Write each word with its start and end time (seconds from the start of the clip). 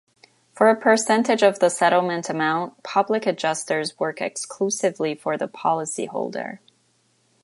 For 0.53 0.67
a 0.67 0.75
percentage 0.75 1.43
of 1.43 1.59
the 1.59 1.69
settlement 1.69 2.27
amount, 2.27 2.81
Public 2.81 3.27
adjusters 3.27 3.99
work 3.99 4.19
exclusively 4.19 5.13
for 5.13 5.37
the 5.37 5.47
policyholder. 5.47 6.57